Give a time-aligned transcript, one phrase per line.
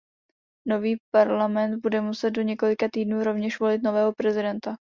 [0.67, 4.75] Nový parlament bude muset do několika týdnů rovněž volit nového prezidenta.